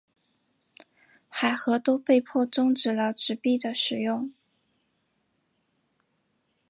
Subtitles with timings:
[1.29, 4.33] 海合都被迫中止了纸币的使用。